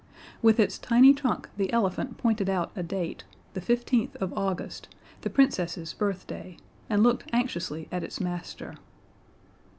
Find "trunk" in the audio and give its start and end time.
1.13-1.47